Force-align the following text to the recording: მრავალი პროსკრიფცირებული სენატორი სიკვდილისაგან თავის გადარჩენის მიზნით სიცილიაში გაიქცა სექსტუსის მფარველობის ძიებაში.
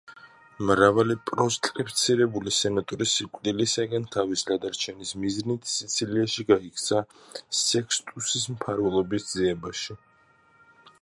მრავალი 0.67 1.15
პროსკრიფცირებული 1.29 2.53
სენატორი 2.59 3.07
სიკვდილისაგან 3.11 4.09
თავის 4.17 4.45
გადარჩენის 4.53 5.13
მიზნით 5.27 5.71
სიცილიაში 5.75 6.49
გაიქცა 6.51 7.05
სექსტუსის 7.63 8.51
მფარველობის 8.59 9.33
ძიებაში. 9.37 10.03